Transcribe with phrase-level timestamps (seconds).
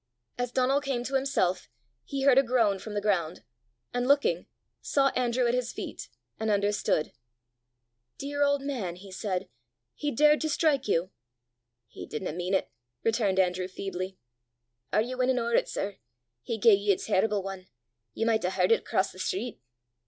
[0.35, 1.69] As Donal came to himself,
[2.05, 3.43] he heard a groan from the ground,
[3.93, 4.47] and looking,
[4.81, 7.11] saw Andrew at his feet, and understood.
[8.17, 9.47] "Dear old man!" he said;
[9.93, 11.11] "he dared to strike you!"
[11.85, 12.65] "He didna mean 't,"
[13.03, 14.17] returned Andrew feebly.
[14.91, 15.97] "Are ye winnin' ower 't, sir?
[16.41, 17.67] He gae ye a terrible ane!
[18.15, 19.61] Ye micht hae h'ard it across the street!"